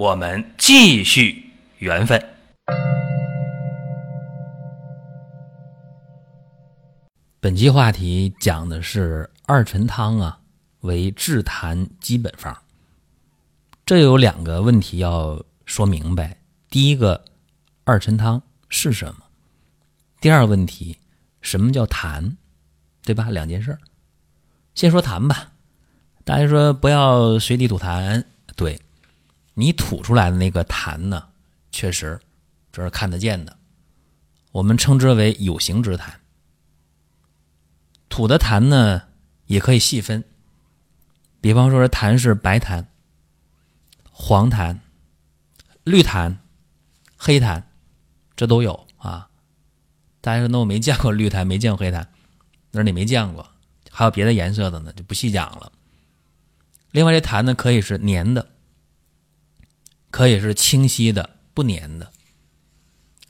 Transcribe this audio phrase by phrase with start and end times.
[0.00, 1.44] 我们继续
[1.76, 2.18] 缘分。
[7.38, 10.40] 本期话题讲的是二陈汤啊，
[10.80, 12.56] 为治痰基本方。
[13.84, 16.38] 这有两个问题要说明白。
[16.70, 17.22] 第一个，
[17.84, 19.24] 二陈汤是什么？
[20.18, 20.96] 第二个问题，
[21.42, 22.36] 什么叫痰？
[23.02, 23.28] 对吧？
[23.28, 23.78] 两件事儿。
[24.74, 25.52] 先说痰吧。
[26.24, 28.24] 大家说不要随地吐痰，
[28.56, 28.80] 对，
[29.60, 31.28] 你吐出来的那个痰呢，
[31.70, 32.18] 确实
[32.72, 33.58] 这是看得见的，
[34.52, 36.10] 我们称之为有形之痰。
[38.08, 39.02] 吐的痰呢，
[39.44, 40.24] 也可以细分，
[41.42, 42.86] 比方说是痰是白痰、
[44.10, 44.78] 黄痰、
[45.84, 46.38] 绿痰、
[47.18, 47.62] 黑痰，
[48.34, 49.28] 这都有啊。
[50.22, 52.06] 大家说那我没见过绿痰，没见过黑痰，
[52.70, 53.46] 那你没见过，
[53.90, 55.70] 还有别的颜色的呢，就不细讲了。
[56.92, 58.48] 另外，这痰呢可以是黏的，
[60.10, 62.12] 可以是清晰的不粘的。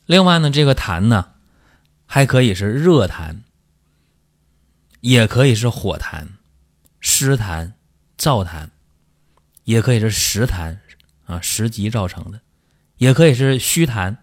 [0.06, 1.32] 另外呢，这个痰呢
[2.06, 3.40] 还可以是热痰。
[5.00, 6.26] 也可以是火痰、
[7.00, 7.72] 湿痰、
[8.18, 8.68] 燥痰，
[9.64, 10.76] 也可以是实痰
[11.24, 12.40] 啊，实疾造成的；
[12.98, 14.18] 也可以是虚痰，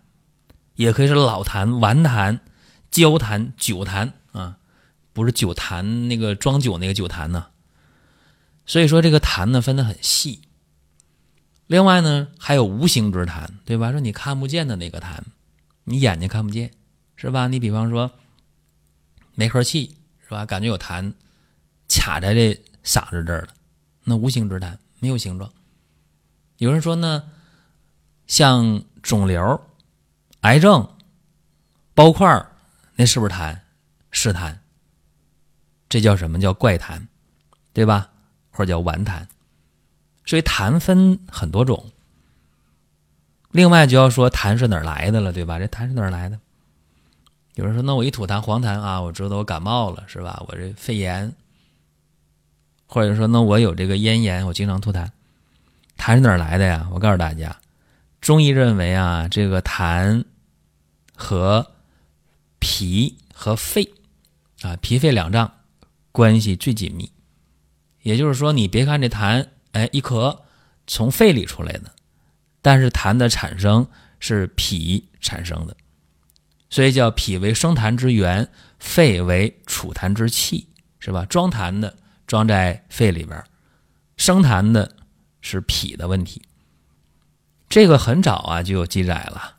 [0.76, 2.40] 也可以是老痰、顽痰、
[2.92, 4.58] 焦痰、酒痰啊，
[5.14, 7.48] 不是酒痰那个装酒那个酒痰呢。
[8.68, 10.42] 所以说这个痰呢分得很细。
[11.68, 13.92] 另外呢还有无形之痰，对吧？
[13.92, 15.20] 说你看不见的那个痰，
[15.84, 16.72] 你眼睛看不见，
[17.16, 17.48] 是吧？
[17.48, 18.12] 你比方说
[19.36, 19.94] 没口气。
[20.30, 20.46] 是吧？
[20.46, 21.14] 感觉有痰
[21.88, 23.48] 卡在这嗓子这儿了，
[24.04, 25.50] 那无形之痰没有形状。
[26.58, 27.32] 有人说呢，
[28.28, 29.62] 像肿瘤、
[30.42, 30.86] 癌症、
[31.94, 32.46] 包块
[32.98, 33.58] 那是不是痰？
[34.12, 34.58] 是痰。
[35.88, 37.08] 这叫什么叫怪痰，
[37.72, 38.10] 对吧？
[38.52, 39.26] 或者叫顽痰。
[40.28, 41.92] 所以痰分很多种。
[43.52, 45.58] 另外就要说痰是哪儿来的了，对吧？
[45.58, 46.40] 这痰是哪儿来的？
[47.56, 50.44] 有人说：“那我一吐痰黄痰啊，我知道我感冒了，是吧？
[50.48, 51.34] 我这肺炎，
[52.86, 55.10] 或者说那我有这个咽炎，我经常吐痰。
[55.98, 56.88] 痰是哪儿来的呀？
[56.92, 57.58] 我告诉大家，
[58.22, 60.24] 中医认为啊，这个痰
[61.16, 61.72] 和
[62.60, 63.92] 脾和肺
[64.62, 65.52] 啊，脾肺两脏
[66.12, 67.12] 关系最紧密。
[68.04, 70.40] 也就是说，你别看这痰，哎，一咳
[70.88, 71.92] 从肺里出来的，
[72.62, 73.88] 但是痰的产生
[74.20, 75.78] 是脾产生的。”
[76.70, 78.50] 所以叫脾为生痰之源，
[78.80, 80.68] 肺为储痰之器，
[81.00, 81.24] 是吧？
[81.26, 81.96] 装痰的
[82.26, 83.42] 装在肺里边，
[84.18, 84.96] 生痰的
[85.40, 86.42] 是脾的问题。
[87.70, 89.56] 这个很早啊就有记载了，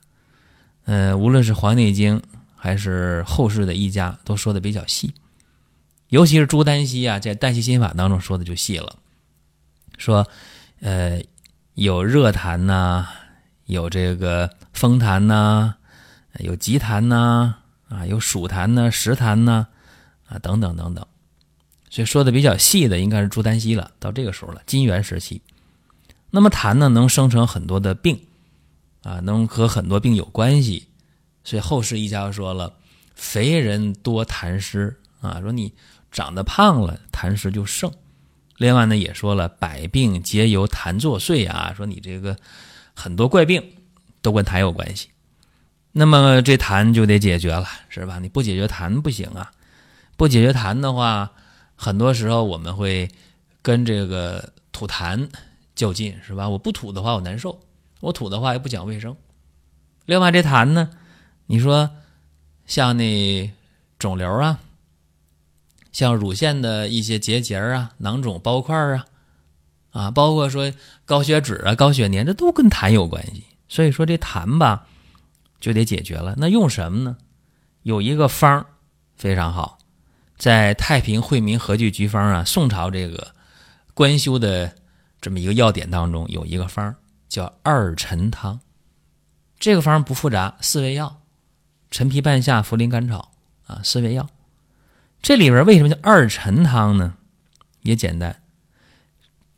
[0.85, 2.21] 嗯，无论是《黄帝内经》
[2.57, 5.15] 还是后世的医家都说的比较细，
[6.09, 8.97] 尤其是朱丹溪啊，在《丹溪心法》当中说的就细了，
[9.99, 10.27] 说，
[10.81, 11.21] 呃，
[11.75, 13.07] 有热痰呐，
[13.67, 15.75] 有这个风痰呐。
[16.41, 17.57] 有急痰呐，
[17.89, 19.67] 啊，有暑痰呐，湿痰呐，
[20.29, 21.05] 啊，等等等等，
[21.91, 25.43] 所以说的比较细的应该是朱丹溪了，到这个时候了，金元时期。
[26.31, 28.21] 那么痰呢，能生成很多的病，
[29.03, 30.87] 啊，能和很多病有关系。
[31.43, 32.73] 所以后世医家说了，
[33.17, 35.75] 肥人多痰湿啊，说你
[36.13, 37.93] 长得胖了，痰湿就盛。
[38.59, 42.37] 另外呢，也说了，百病皆由痰作祟啊，说你这个
[42.95, 43.63] 很多怪病
[44.21, 45.09] 都跟痰有关系。
[45.93, 48.19] 那么这痰就得解决了，是吧？
[48.19, 49.51] 你不解决痰不行啊！
[50.17, 51.31] 不解决痰的话，
[51.77, 53.09] 很多时候我们会
[53.63, 55.29] 跟这个吐痰
[55.75, 56.49] 较劲，是吧？
[56.49, 57.61] 我不吐的话我难受，
[58.01, 59.17] 我吐的话又不讲卫生。
[60.05, 60.91] 另外这痰呢，
[61.47, 61.91] 你说
[62.67, 63.51] 像那
[63.99, 64.59] 肿瘤啊，
[65.99, 69.07] 像乳腺的一些结节啊、囊肿、包块啊，
[69.91, 70.73] 啊，包括说
[71.05, 73.43] 高血脂啊、高血粘，这都跟痰有关系。
[73.69, 74.87] 所以说这痰吧。
[75.59, 77.17] 就得解决了，那用什么呢？
[77.83, 78.65] 有一个方
[79.17, 79.77] 非常好，
[80.37, 83.35] 在《太平惠民和剂局方》啊，宋朝这个
[83.93, 84.73] 官修的
[85.21, 86.95] 这么一个要点当中，有一个方
[87.29, 88.61] 叫二陈汤。
[89.59, 91.23] 这个方不复杂，四味药：
[91.91, 93.33] 陈皮、半夏、茯苓、甘草
[93.67, 94.29] 啊，四味药。
[95.21, 97.17] 这里边为什么叫二陈汤呢？
[97.83, 98.43] 也简单，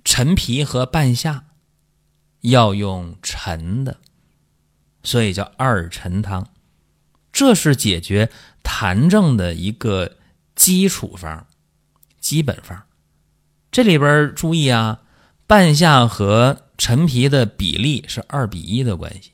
[0.04, 1.44] 陈皮和半夏
[2.40, 3.98] 要用陈的。
[5.02, 6.48] 所以叫二陈汤。
[7.32, 8.30] 这是解决
[8.62, 10.16] 痰症的一个
[10.54, 11.46] 基础方、
[12.18, 12.82] 基本方。
[13.70, 15.02] 这里边注意啊，
[15.46, 19.32] 半夏和陈皮的比例是二比一的关系。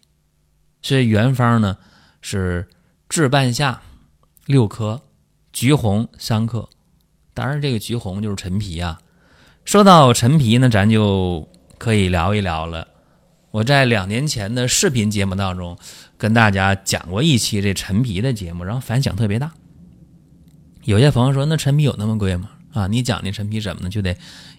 [0.83, 1.79] 所以原方呢
[2.21, 2.69] 是
[3.09, 3.83] 炙半夏
[4.45, 5.03] 六克，
[5.57, 6.69] 橘红三克。
[7.33, 9.01] 当然，这个橘红就是陈皮啊。
[9.65, 11.49] 说到陈皮呢，咱就
[11.79, 12.89] 可以聊一聊了。
[13.53, 15.79] 我在两年前的视频节目当中
[16.19, 19.55] 跟大家讲过一期这陈皮的节目，然后反响特别大。
[20.85, 23.89] 有些朋友说：“那陈皮有那么贵吗？”啊，你讲那陈皮怎么呢？
[23.89, 24.15] 就得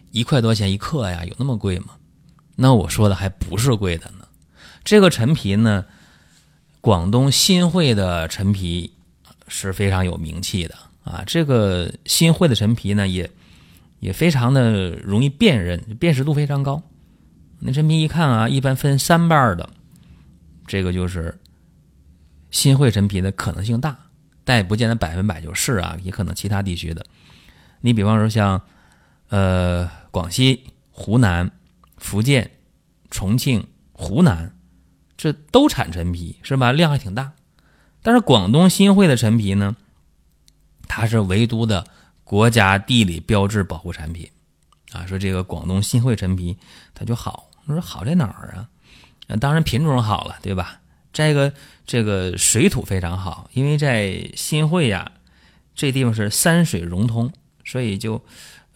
[0.09, 1.23] 一块多钱一克呀？
[1.25, 1.89] 有那么贵吗？
[2.55, 4.25] 那我说的还不是贵的呢。
[4.83, 5.85] 这个陈皮呢，
[6.81, 8.93] 广东新会的陈皮
[9.47, 11.23] 是非常有名气的啊。
[11.25, 13.29] 这个新会的陈皮呢，也
[13.99, 16.81] 也非常的容易辨认，辨识度非常高。
[17.59, 19.69] 那陈皮一看啊，一般分三瓣的，
[20.67, 21.39] 这个就是
[22.51, 23.97] 新会陈皮的可能性大，
[24.43, 27.05] 但也不见得百分百就是啊，也可能其他地区的。
[27.81, 28.61] 你比方说像，
[29.29, 31.51] 呃，广西、湖南、
[31.97, 32.51] 福建、
[33.09, 34.55] 重庆、湖南，
[35.17, 36.71] 这都产陈皮是吧？
[36.71, 37.33] 量还挺大。
[38.07, 39.75] 但是广东新会的陈皮呢，
[40.87, 41.85] 它是唯独的
[42.23, 44.31] 国家地理标志保护产品
[44.93, 45.05] 啊。
[45.05, 46.57] 说这个广东新会陈皮
[46.93, 49.35] 它就好，我说好在哪儿啊？
[49.41, 50.79] 当然品种好了，对吧？
[51.11, 51.51] 这个
[51.85, 55.11] 这个水土非常好，因为在新会呀，
[55.75, 57.33] 这地方是山水融通。
[57.65, 58.23] 所以就，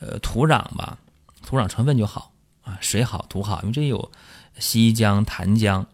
[0.02, 0.98] 呃，土壤吧，
[1.46, 2.34] 土壤成分就好
[2.66, 4.12] 啊，水好土好，因为这有
[4.60, 5.88] 西江、潭江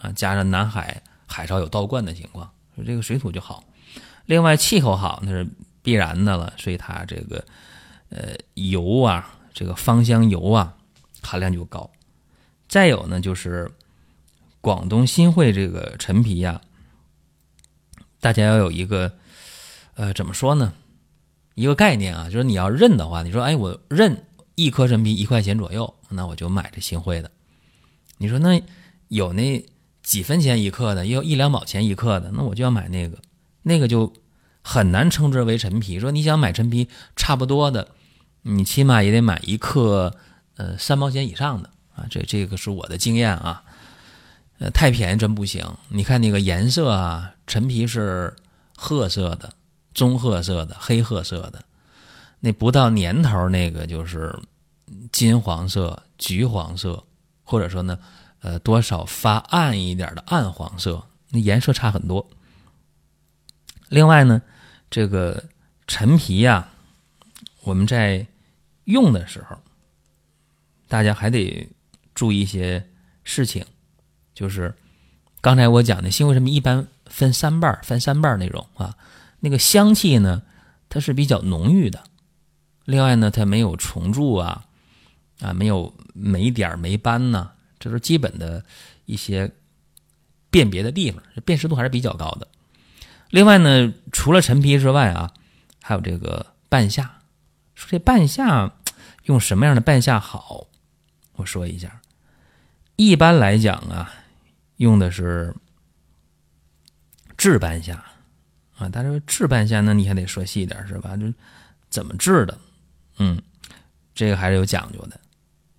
[0.00, 3.64] 啊，加上南海海潮有倒灌的情况，所以这个水土就好。
[4.26, 5.46] 另外气候好那是
[5.82, 7.44] 必然的了，所以它这个
[8.08, 10.76] 呃油啊，这个芳香油啊
[11.22, 11.90] 含量就高。
[12.68, 13.70] 再有呢，就是
[14.60, 16.60] 广东新会这个陈皮呀，
[18.20, 19.12] 大家要有一个
[19.94, 20.72] 呃怎么说呢？
[21.54, 24.24] 一个概念啊，就是你要认的话，你说哎，我认
[24.54, 27.30] 一颗陈皮一块钱左右，那我就买这新会的。
[28.16, 28.60] 你说那
[29.08, 29.64] 有那
[30.04, 33.18] 几分钱一克的，也有一两毛钱一克的，那我就要买那个，
[33.62, 34.12] 那个就
[34.62, 35.98] 很难称之为陈皮。
[35.98, 37.88] 说你想买陈皮差不多的，
[38.42, 40.14] 你起码也得买一克
[40.56, 42.06] 呃三毛钱以上的啊。
[42.08, 43.64] 这这个是我的经验啊，
[44.60, 45.66] 呃，太便宜真不行。
[45.88, 48.36] 你看那个颜色啊，陈皮是
[48.76, 49.52] 褐色的。
[49.94, 51.64] 棕褐色的、黑褐色的，
[52.40, 54.36] 那不到年头那个就是
[55.12, 57.04] 金黄色、橘黄色，
[57.44, 57.96] 或者说呢，
[58.44, 62.28] 呃，多少发暗一点的暗黄色，那颜色差很多。
[63.88, 64.42] 另外呢，
[64.90, 65.42] 这个
[65.86, 66.68] 陈皮呀，
[67.62, 68.26] 我们在
[68.84, 69.56] 用的时候，
[70.88, 71.66] 大家还得
[72.14, 72.86] 注意一些
[73.22, 73.64] 事情，
[74.34, 74.74] 就是
[75.40, 78.94] 刚才我讲的新会陈皮一般分三瓣分三瓣那种啊。
[79.40, 80.42] 那个香气呢，
[80.90, 82.04] 它是比较浓郁的。
[82.84, 84.66] 另外呢，它没有虫蛀啊，
[85.40, 87.52] 啊，没有霉点霉斑呢，
[87.84, 88.64] 这是基本的
[89.04, 89.52] 一些
[90.48, 92.48] 辨别的地方，辨识度还是比较高的。
[93.28, 95.34] 另外呢，除了陈皮之外啊，
[95.82, 97.20] 还有这个半夏。
[97.74, 98.72] 说这半夏
[99.24, 100.66] 用什么样的半夏好？
[101.32, 102.00] 我说一下。
[102.96, 104.14] 一般来讲啊，
[104.76, 105.54] 用的是
[107.36, 108.02] 制半夏。
[108.78, 111.14] 啊，但是制半夏呢，你还得说细点是吧？
[111.18, 111.30] 就
[111.90, 112.58] 怎么制的？
[113.18, 113.42] 嗯，
[114.14, 115.20] 这个还是有讲究的，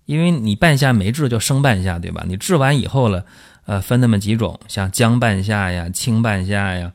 [0.06, 2.24] 因为你半夏没制就生半夏，对吧？
[2.26, 3.26] 你制完以后了，
[3.66, 6.92] 呃，分那么几种，像姜半夏呀、青半夏呀，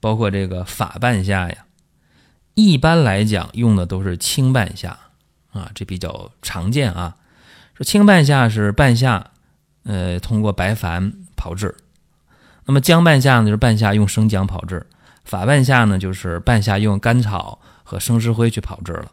[0.00, 1.56] 包括这个法半夏呀。
[2.54, 4.98] 一般来讲，用的都是青半夏
[5.52, 7.14] 啊，这比较常见啊。
[7.76, 9.30] 说青半夏是半夏，
[9.84, 11.68] 呃，通过白矾炮制；
[12.64, 14.84] 那么姜半夏呢，就是半夏用生姜炮制。
[15.24, 19.12] 法半夏呢，就是半夏用甘草和生石灰去炮制了。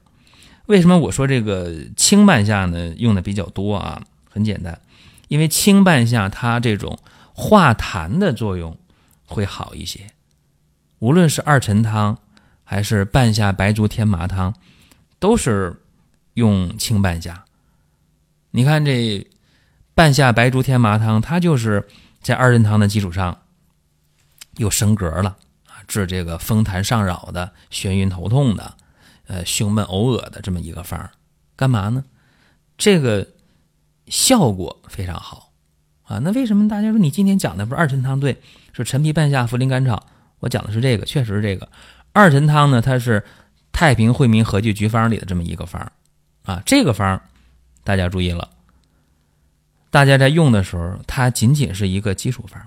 [0.67, 2.93] 为什么我说这个青半夏呢？
[2.98, 4.01] 用的比较多啊？
[4.29, 4.81] 很简单，
[5.27, 7.00] 因为青半夏它这种
[7.34, 8.77] 化痰的作用
[9.25, 10.12] 会好一些。
[11.00, 12.17] 无论是二陈汤
[12.63, 14.53] 还是半夏白术天麻汤，
[15.19, 15.84] 都是
[16.34, 17.45] 用青半夏。
[18.51, 19.27] 你看这
[19.93, 21.88] 半夏白术天麻汤，它就是
[22.22, 23.38] 在二陈汤的基础上
[24.57, 25.84] 又升格了啊。
[25.88, 28.75] 治这个风痰上扰的、眩晕头痛的、
[29.27, 31.12] 呃胸闷呕恶的这么一个方儿，
[31.55, 32.03] 干嘛呢？
[32.77, 33.27] 这个
[34.08, 35.51] 效果非常好
[36.03, 36.20] 啊！
[36.20, 38.20] 那为什么大家说你今天讲的不是二陈汤？
[38.20, 38.41] 对，
[38.74, 40.05] 是陈皮、半夏、茯苓、甘草。
[40.39, 41.67] 我讲的是这个，确实是这个
[42.12, 43.24] 二陈汤呢，它是
[43.72, 45.91] 太平惠民合剂局方里的这么一个方儿
[46.44, 46.62] 啊。
[46.65, 47.22] 这个方儿
[47.84, 48.50] 大家注意了，
[49.89, 52.62] 大家在用的时候，它仅仅是一个基础方，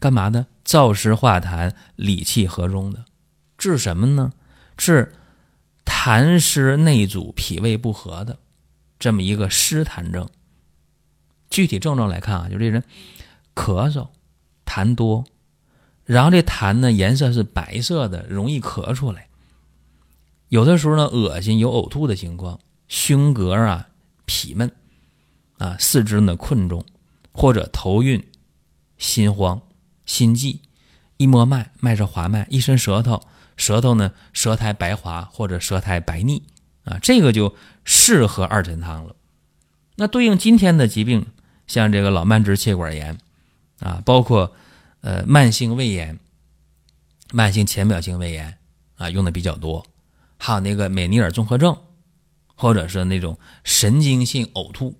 [0.00, 0.46] 干嘛的？
[0.64, 3.04] 燥湿化痰、理气和中的，
[3.56, 4.32] 治什么呢？
[4.76, 5.12] 治
[5.86, 8.38] 痰湿内阻、脾胃不和的
[8.98, 10.28] 这么一个湿痰症。
[11.48, 12.82] 具体症状来看啊，就这人
[13.54, 14.08] 咳嗽，
[14.66, 15.24] 痰多，
[16.04, 19.28] 然后这痰呢颜色是白色的，容易咳出来。
[20.48, 23.88] 有的时候呢，恶心有呕吐的情况，胸膈啊
[24.26, 24.70] 痞闷，
[25.58, 26.84] 啊四肢呢困重，
[27.32, 28.22] 或者头晕、
[28.98, 29.62] 心慌、
[30.04, 30.60] 心悸，
[31.16, 33.22] 一摸脉脉是滑脉，一伸舌头，
[33.56, 36.42] 舌头呢舌苔白滑或者舌苔白腻，
[36.84, 39.16] 啊这个就适合二陈汤了。
[39.96, 41.26] 那对应今天的疾病，
[41.66, 43.18] 像这个老慢支气管炎，
[43.80, 44.54] 啊包括
[45.00, 46.18] 呃慢性胃炎、
[47.32, 48.58] 慢性浅表性胃炎
[48.96, 49.86] 啊用的比较多。
[50.38, 51.74] 还有那个美尼尔综合症，
[52.54, 54.94] 或者是那种神经性呕吐，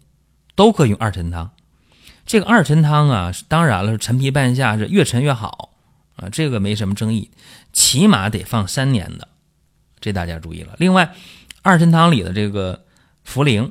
[0.55, 1.51] 都可以用二陈汤。
[2.25, 5.76] 这个二陈汤啊，当然了，陈皮半夏是越陈越好
[6.17, 7.31] 啊，这个没什么争议，
[7.73, 9.29] 起码得放三年的，
[10.01, 10.75] 这大家注意了。
[10.79, 11.15] 另外，
[11.63, 12.85] 二陈汤里的这个
[13.27, 13.71] 茯苓，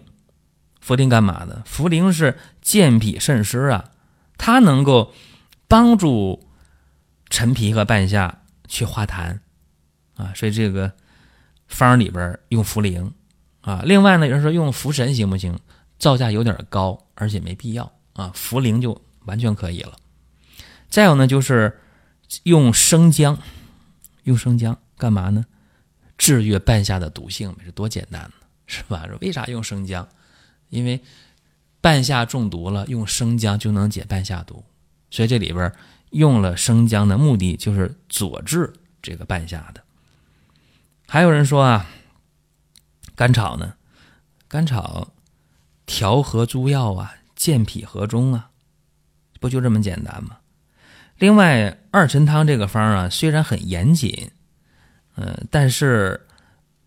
[0.86, 1.64] 茯苓干嘛的？
[1.68, 3.92] 茯苓是健脾渗湿啊，
[4.38, 5.14] 它能够
[5.68, 6.48] 帮助
[7.30, 9.40] 陈皮和半夏去化痰
[10.16, 10.92] 啊，所以这个。
[11.68, 13.12] 方里边用茯苓
[13.62, 15.58] 啊，另外呢，有人说用茯神行不行？
[15.98, 19.94] 造价有点高，而且没必要啊，茯苓就完全可以了。
[20.92, 21.82] 再有呢，就是
[22.44, 23.38] 用生姜，
[24.24, 25.46] 用生姜干嘛呢？
[26.18, 28.32] 制约半夏的毒性，这多简单呢，
[28.68, 29.06] 是吧？
[29.22, 30.08] 为啥用生姜？
[30.70, 31.02] 因为
[31.82, 34.64] 半夏中毒了，用生姜就能解半夏毒，
[35.12, 35.72] 所以这里边
[36.12, 39.84] 用了生姜的目的就是佐治这个半夏的。
[41.08, 41.88] 还有人说啊，
[43.16, 43.76] 甘草呢？
[44.48, 45.14] 甘草
[45.86, 48.50] 调和诸药啊，健脾和中啊，
[49.40, 50.38] 不就这么简单吗？
[51.18, 54.32] 另外，二陈汤这个方啊，虽然很严谨，
[55.16, 56.28] 嗯，但是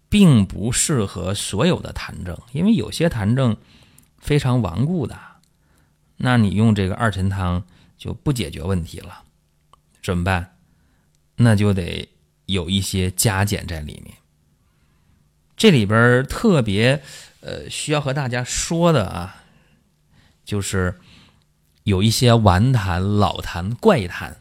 [0.09, 3.57] 并不适合所有的痰症，因为有些痰症
[4.19, 5.19] 非常顽固的，
[6.17, 7.65] 那你用这个二陈汤
[7.97, 9.23] 就不解决问题了，
[10.03, 10.57] 怎么办？
[11.37, 12.09] 那就得。
[12.49, 14.17] 有一些加减在里面，
[15.55, 17.03] 这里边特别
[17.43, 19.45] 呃需要和大家说的啊，
[20.47, 20.99] 就是
[21.89, 24.35] 有一些顽痰、老痰、怪痰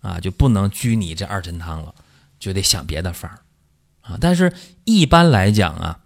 [0.00, 1.94] 啊，就不能拘泥这二陈汤了，
[2.40, 3.38] 就得想别的法儿
[4.00, 4.18] 啊。
[4.20, 4.52] 但是
[4.84, 6.00] 一般来讲啊，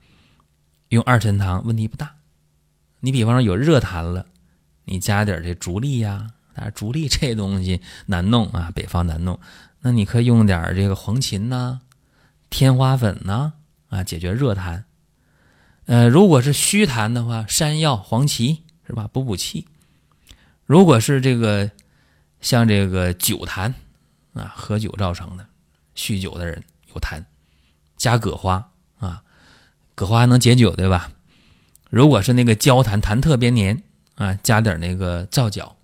[0.91, 2.17] 用二陈汤问题不大。
[3.01, 4.27] 你比方说有热痰了，
[4.85, 9.41] 你加点这竹沥呀，啊，竹沥这东西难弄啊，北方难弄。
[9.81, 11.81] 那你可以用点这个黄芩呐、
[12.51, 13.55] 天花粉呐
[13.89, 14.85] 啊，解决热痰。
[15.87, 19.67] 呃，如果是虚痰的话，山药、黄芪是吧，补补气。
[20.67, 21.71] 如果是这个
[22.41, 23.73] 像这个酒痰
[24.35, 25.47] 啊，喝酒造成的，
[25.95, 26.63] 酗酒的人
[26.95, 27.25] 有痰，
[27.97, 29.23] 加葛花啊，
[29.95, 31.11] 葛花还能解酒对吧？
[31.91, 33.83] 如果是那个焦痰，痰特别黏
[34.15, 35.77] 啊，加点那个皂角。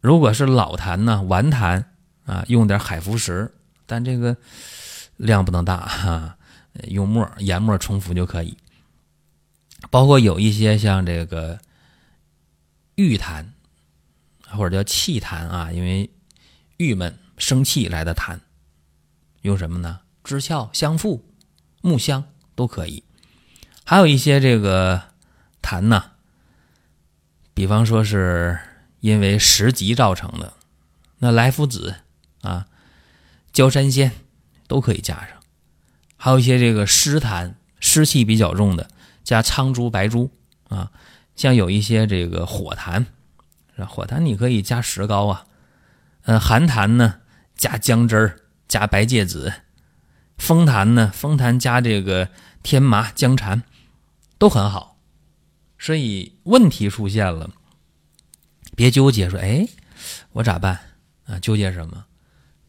[0.00, 1.84] 如果是老痰呢，顽痰。
[2.26, 3.52] 啊，用点海浮石，
[3.86, 4.36] 但这个
[5.16, 6.36] 量不能大哈，
[6.84, 8.56] 用沫研沫冲服就可以。
[9.90, 11.58] 包括有一些像这个
[12.94, 13.46] 玉痰
[14.50, 16.10] 或者叫气痰啊，因为
[16.76, 18.38] 郁闷生气来的痰，
[19.42, 20.00] 用什么呢？
[20.24, 21.24] 知壳、香附、
[21.80, 23.02] 木香都可以。
[23.84, 25.02] 还有一些这个
[25.62, 26.12] 痰呢，
[27.54, 28.58] 比方说是
[29.00, 30.52] 因为食积造成的，
[31.18, 31.96] 那来福子。
[32.42, 32.66] 啊，
[33.52, 34.12] 焦山仙
[34.66, 35.42] 都可以加上，
[36.16, 38.88] 还有一些这个湿痰、湿气比较重的，
[39.22, 40.30] 加苍术、白术
[40.70, 40.90] 啊。
[41.36, 43.04] 像有一些这个火痰，
[43.86, 45.46] 火痰你可以加石膏啊。
[46.22, 47.20] 嗯，寒痰呢，
[47.56, 49.50] 加姜汁儿、加白芥子；
[50.36, 52.28] 风痰呢，风痰加这个
[52.62, 53.62] 天麻、姜蝉，
[54.38, 54.98] 都很好。
[55.78, 57.50] 所以问题出现了，
[58.76, 59.66] 别纠结，说哎，
[60.32, 60.78] 我咋办
[61.24, 61.38] 啊？
[61.40, 62.04] 纠结什么？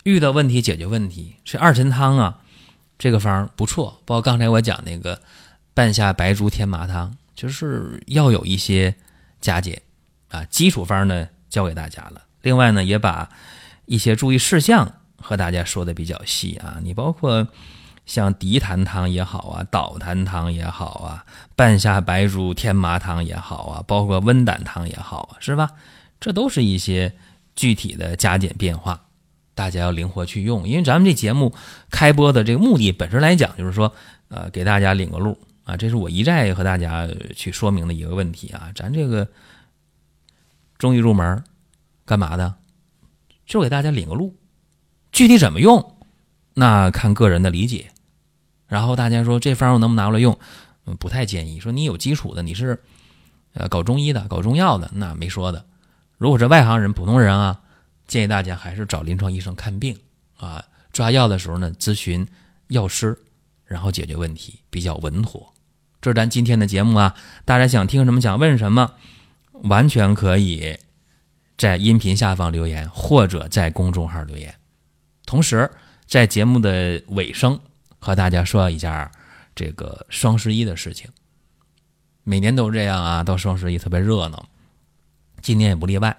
[0.04, 2.40] 遇到问题解决问题，这二陈汤啊，
[2.98, 4.02] 这个方不错。
[4.06, 5.22] 包括刚才我讲那个
[5.74, 8.96] 半夏白术天麻汤，就是要有一些
[9.42, 9.82] 加减
[10.32, 10.44] 啊。
[10.46, 13.30] 基础方呢教给大家了，另外呢也把
[13.86, 16.80] 一些注意事项和大家说的比较细啊。
[16.82, 17.48] 你包括
[18.06, 25.70] 像涤痰汤也好啊，导痰汤也好啊，半夏白术天麻汤也好啊，包括温胆汤也好啊，是吧？
[26.20, 27.14] 这都是一些
[27.56, 29.02] 具体的加减变化。
[29.54, 31.54] 大家要灵活去用，因为咱们这节目
[31.92, 33.94] 开播的这个目的本身来讲，就是说，
[34.30, 38.72] 呃，给大家领个路啊，这是我一再和大家去说明的一个问题啊。
[38.74, 39.28] 咱这个
[40.82, 41.44] 中医入门
[42.06, 42.56] 干嘛的？
[43.46, 44.36] 就给大家领个路，
[45.12, 45.96] 具体怎么用，
[46.56, 47.92] 那看个人的理解。
[48.66, 50.36] 然后大家说这方我能不能拿过来用？
[50.86, 51.60] 嗯，不太建议。
[51.60, 52.82] 说你有基础的，你是
[53.54, 55.64] 呃搞中医的、搞中药的，那没说的。
[56.18, 57.62] 如果是外行人、普通人啊，
[58.08, 59.96] 建议大家还是找临床医生看病
[60.36, 60.66] 啊。
[60.92, 62.28] 抓药的时候呢，咨询
[62.70, 63.16] 药师，
[63.66, 65.54] 然后解决问题比较稳妥。
[66.02, 68.94] 这是咱今天的节目啊，大家想听什么、想问什么，
[69.64, 70.78] 完全可以
[71.58, 74.54] 在音频下方留言，或者在公众号留言。
[75.26, 75.70] 同时，
[76.06, 77.60] 在节目的尾声。
[78.04, 79.12] 和大家说一下
[79.54, 81.08] 这个双十一的事情。
[82.24, 84.50] 每年都这样啊，到双十一特别热闹，
[85.40, 86.18] 今年也不例外。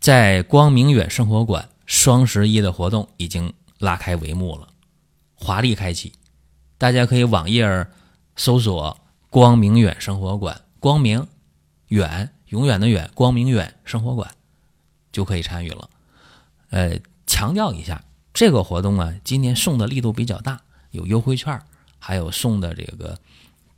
[0.00, 4.68] 在光明远生活馆，双十一的活动已经拉开帷幕了，
[5.34, 6.14] 华丽开启。
[6.78, 7.86] 大家可以网页
[8.34, 11.26] 搜索“光明远生活馆”，光明
[11.88, 14.28] 远永远的远，光明远生活馆
[15.12, 15.88] 就可以参与了。
[16.70, 16.92] 呃，
[17.26, 18.02] 强调一下，
[18.34, 20.60] 这个活动啊，今年送的力度比较大。
[20.90, 21.60] 有优惠券，
[22.00, 23.16] 还有送的这个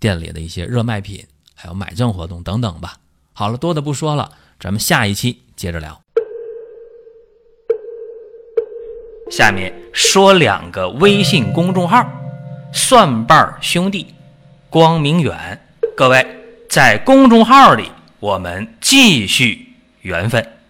[0.01, 1.23] 店里的一些热卖品，
[1.55, 2.97] 还有买赠活动等等吧。
[3.35, 6.01] 好了，多的不说了，咱们下一期接着聊。
[9.31, 12.11] 下面说两个微信公众号：
[12.73, 14.15] 蒜瓣兄弟、
[14.71, 15.61] 光明远。
[15.95, 16.27] 各位
[16.71, 17.91] 在公众号里，
[18.23, 20.62] 我们继续缘分。